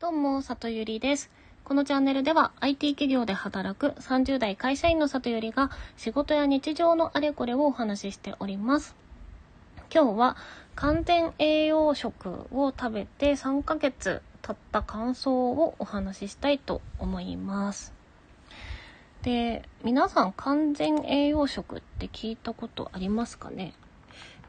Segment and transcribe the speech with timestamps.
[0.00, 1.28] どうも、里ゆりです。
[1.62, 8.96] このチャンネルでは IT 企業で働く30代会社員の里ゆりが仕事や日常のあれこれをお話ししております。
[9.94, 10.36] 今日は
[10.74, 17.92] 完全栄養食を食べて3ヶ月経った感想をお話ししたいと思います。
[19.20, 23.74] で、皆さん完全栄養食って聞いたことありますかね？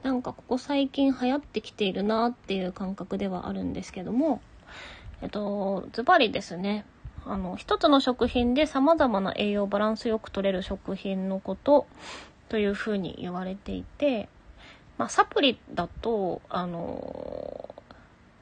[0.01, 4.39] なんかここ最近流行ってきているなっていう感覚ではあるんですけども、
[5.21, 6.85] えっと、ズバリですね。
[7.25, 11.85] あの、一つの食品で様々な栄養バランスよく取れる食品のこと
[12.49, 14.27] というふうに言われていて、
[14.97, 17.69] まあ、サプリだと、あの、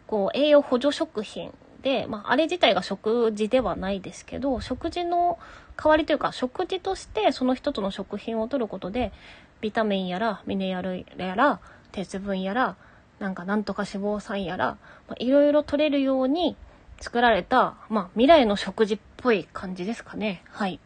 [0.07, 5.37] こう、栄養補助食品で、まあ、あれ自体が食事ではないですけど、食事の
[5.77, 9.11] 代わりというか、食事としてその一つの食品を取ることで、
[9.59, 11.59] ビタミンやら、ミネラルやら、
[11.91, 12.77] 鉄分やら、
[13.19, 14.77] なんかなんとか脂肪酸やら、
[15.07, 16.55] まあ、いろいろ取れるように
[16.99, 20.43] 作られた、まあ、未来の食事っぽい感じですかね。
[20.49, 20.79] はい。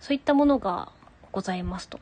[0.00, 0.90] そういったものが
[1.32, 2.00] ございますと。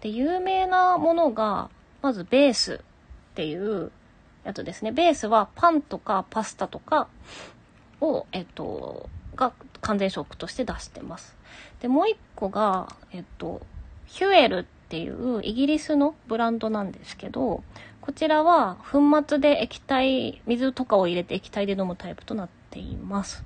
[0.00, 3.90] で、有名なものが、まずベースっていう
[4.44, 4.92] やつですね。
[4.92, 7.08] ベースはパンとかパスタとか
[8.00, 11.36] を、えっと、が完全食として出してます。
[11.80, 13.62] で、もう一個が、えっと、
[14.06, 17.62] ヒュエルっていうイギリスのブランドなんですけど、
[18.00, 23.44] こちらは粉末で液体、水とかを入れて液体で飲むタイプとなってています。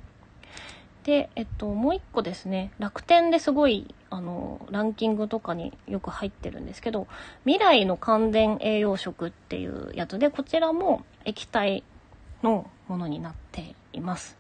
[1.05, 7.07] で、えっと、もう一個ですね、楽天ですごい、あの、ランキングとかによく入ってるんですけど、
[7.45, 11.85] 未来の完全栄養食っていうやつで、こちらも液体
[12.43, 14.37] のものになっています。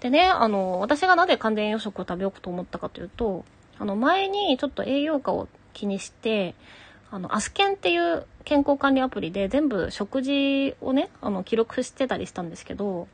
[0.00, 3.44] でね、あの、私がなぜ完全栄養食を食べようと思ったかというと、
[3.78, 6.54] あの、前にちょっと栄養価を気にして、
[7.10, 13.08] あの、アスケンっていう健康管理アプリで全部食事をね、あの、記録してたりしたんですけど、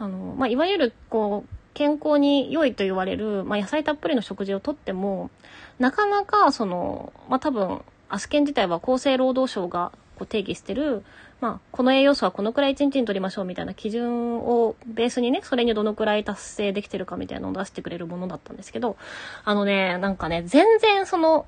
[0.00, 5.30] あの、まあ、いわゆる、こう、健康に良いと言われる、まあ、野菜たっぷりの食事をとっても、
[5.78, 11.04] なかなか、その、まあ、多分、アスケン自体は厚生労働省がこう定義してる、
[11.40, 18.96] まあ、この栄養素はこのくらい1日に取りましょうみたいな基準をベースにね、それにどのくらい達成できてるかみたいなのを出してくれるものだったんですけど、
[19.44, 21.46] あのね、なんかね、全然その、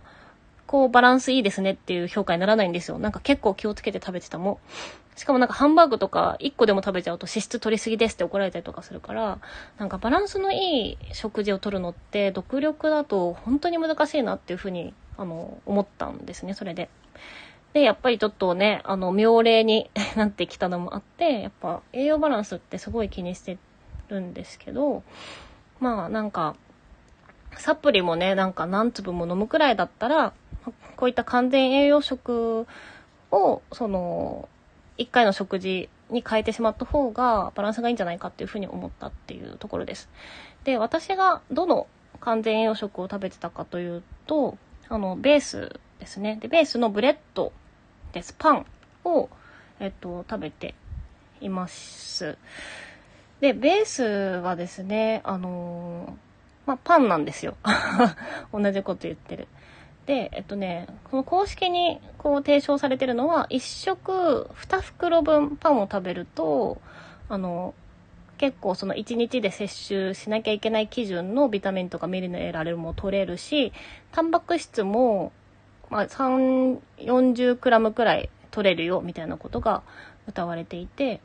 [0.67, 2.99] こうバランスいいですねっていう評価にならないんですよ。
[2.99, 4.59] なんか結構気をつけて食べてたもん。
[5.17, 9.39] しかもなんかハンバーグとか1個でも食べちゃうと脂質取りすぎですって怒られたりとかするから、
[9.79, 16.89] なんかバランスのいい食事を取るのって独力だと本当に難しいなっていうふうに、あの、思ったんですね、それで。
[17.75, 23.59] で、やっぱりちょっとね、あの、妙齢に なってきたのもあって、やっぱ栄養バランスってすごい気にして
[24.09, 25.03] るんですけど、
[25.81, 26.57] まあなんか、
[27.59, 30.33] サプリもね、なんか何粒も飲むくらいだったら、
[30.97, 32.67] こういった完全栄養食
[33.31, 34.49] を、その、
[34.99, 40.09] 一回の食事に変えてしまった方がバランスがいいんじゃないかっていうふうに思ったっていうところです。
[40.65, 41.87] で、私がどの
[42.21, 44.57] 完全栄養食を食べてたかというと、
[44.89, 46.39] あの、ベースですね。
[46.41, 47.53] で、ベースのブレッド
[48.13, 48.35] です。
[48.39, 48.67] パン
[49.05, 49.29] を、
[49.81, 50.75] えっと、食べて
[51.41, 52.37] います。
[53.41, 56.17] で、ベースはですね、あの
[56.67, 57.57] まあ、パンなんですよ。
[58.53, 59.49] 同じこと言ってる。
[60.07, 66.81] で、えっとね、この公式にこう提唱されてるのは、1食2袋分パンを食べると、
[67.29, 67.75] あの、
[68.39, 73.73] 結構その1日で摂取しなきゃいけない基準のビタミンとかミリネラルも取れるし、
[74.11, 75.31] タンパク質も、
[75.91, 79.83] まあ、3、40クラムくらい取れるよ、みたいなことが
[80.27, 81.21] 歌われていて、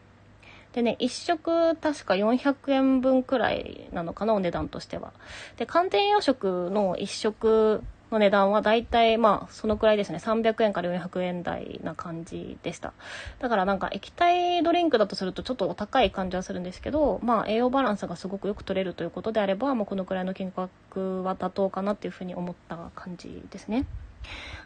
[0.74, 5.12] でね、1食確か400円分くらいなのかな、お値段としては。
[5.58, 7.82] で、寒天養食の1食
[8.12, 10.20] の値段はだいたいまあそのくらいですね。
[10.20, 12.94] 300円から400円台な感じでした。
[13.40, 23.86] だからなんか液体ドリンクだとするとちょっとお高い感じはするんですけど、まあ栄養バランスがすごくよく取れるということであれば、もうこのくらいの金額は妥当かなっていうふうに思った感じですね。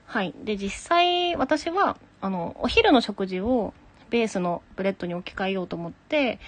[0.06, 0.34] はい。
[0.44, 3.74] で、実際私は、あの、お昼の食事を
[4.10, 6.40] ベースのブレッドに置き換えようと思って、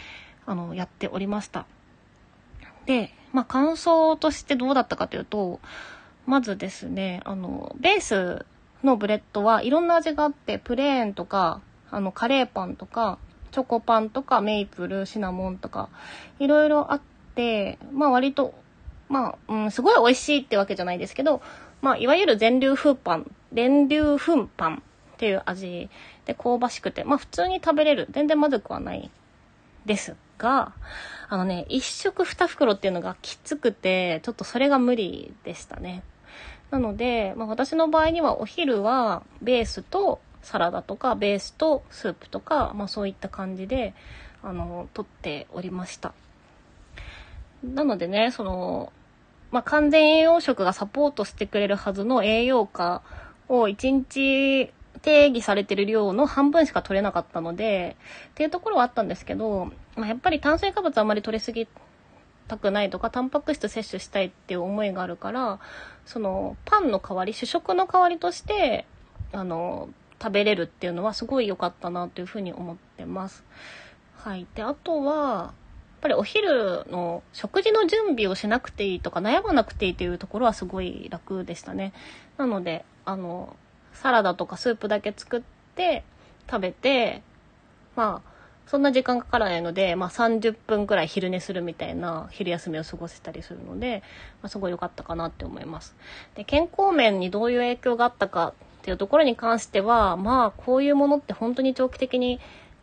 [0.45, 1.65] あの、やっておりました。
[2.85, 5.59] で、まあ感想としてどうだったかというと、
[6.25, 8.45] まずですね、あの、ベース
[8.83, 11.61] のブレッドはいろんな味があって、プレーンとか、
[11.91, 13.17] あの、カレーパンとか、
[13.51, 15.89] チョコパンとか、メイプル、シナモンとか、
[16.39, 17.01] いろいろあっ
[17.35, 18.53] て、まあ割と、
[19.09, 21.41] まあ、うん、すごい美味しいってわけじゃないですけど、
[21.81, 24.83] まあ、いわゆる全粒粉パン、全粒粉パン
[25.13, 25.89] っていう味
[26.25, 28.07] で香ばしくて、まあ普通に食べれる。
[28.11, 29.11] 全然まずくはない
[29.85, 30.73] ですが、
[31.29, 36.03] あのね、一食二袋っていうのがきつくて、ちょっとそれが無理でしたね。
[36.73, 43.93] なので、まあ私の場合にはお昼はベースとサラダとか、ベースとスープとか、まあそういった感じで、
[44.41, 46.13] あの、取っておりました。
[47.63, 48.91] なのでね、その、
[49.51, 53.03] まあ、完全栄養食がサポートしてくれるはずの栄養価
[53.47, 54.71] を1日
[55.03, 57.95] 定義されてる量の半分しか取れなかったので、
[58.31, 61.67] っていうところはあったんですけど、まあ、やっぱり炭水化物あんまり取りすぎ
[62.53, 65.59] たくないとか、タンパク質摂取したいっていう思いがあるから、
[66.05, 68.85] その、パンの代わり、主食の代わりとして、
[69.31, 69.89] あの、
[70.21, 73.43] 食べれるっていうのはすごい良かったなというふうに思ってます。
[74.15, 74.45] はい。
[74.55, 75.51] で、あとは、やっ
[76.01, 81.93] ぱりお昼の食事の準備をしなくていいとか悩まなくていいというところはすごい楽でしたね。
[82.37, 83.55] なので、あの、
[83.93, 85.41] サラダとかスープだけ作っ
[85.75, 86.03] て
[86.49, 87.21] 食べて、
[87.95, 88.32] まあ、
[88.67, 94.03] そんな時間かからないので、まあ30分くらい昼寝するみたいな昼休みを過ごせたりするので、
[94.41, 95.95] まあ、すごい良かったかなって思います。
[96.35, 102.39] で、健康面にどういう影響があったかっていうところに関しては、まあこういうものって本当に長期的に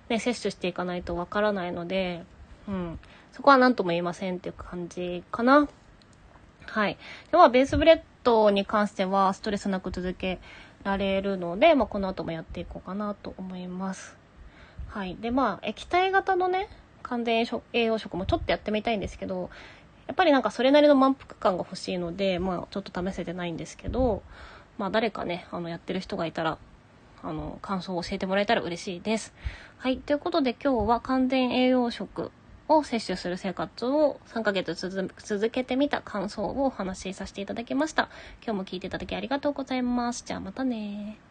[0.08, 2.24] ね、摂取していかないとわからないので、
[2.68, 2.98] うん。
[3.32, 5.68] そこは何とも言いませんっていう感じかな。
[6.66, 6.98] はい。
[7.30, 10.40] では、ベースブレッドに関してはストレスなく続け
[10.84, 14.19] られるので、まあ、この後もやっていこうかなと思います。
[14.90, 15.16] はい。
[15.20, 16.68] で、まあ、液体型のね、
[17.04, 19.48] 完全栄養食もちょっとやってみたいんですけど、
[20.08, 24.22] やっぱりなんかそれなりの満腹感が欲しいので、まあ、ちょっと試せてないんですけど、
[24.78, 26.58] まあ、誰かね、あの、やってる人がいたら、
[27.22, 29.32] あの、感想を教えてもらえたら嬉しいです。
[29.78, 29.98] はい。
[29.98, 32.32] ということで今日は完全栄養食
[32.66, 38.08] を摂取する生活を3ヶ月続けてみた感想をお話しさせていただきました。
[38.44, 40.24] 今日も聞いていただきありがとうございます。
[40.26, 41.29] じゃあまたね